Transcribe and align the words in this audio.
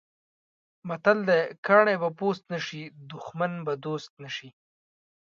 متل 0.87 1.19
دی: 1.27 1.41
کاڼی 1.65 1.95
به 2.01 2.09
پوست 2.17 2.43
نه 2.53 2.59
شي، 2.65 2.81
دښمن 3.11 3.51
به 3.65 3.73
دوست 3.85 4.11
نه 4.23 4.29
شي. 4.35 4.49